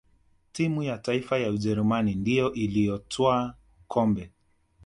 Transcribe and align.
timu 0.51 0.83
ya 0.83 0.97
taifa 0.97 1.37
ya 1.37 1.51
ujerumani 1.51 2.15
ndiyo 2.15 2.53
iliyotwaa 2.53 3.53
kombe 3.87 4.31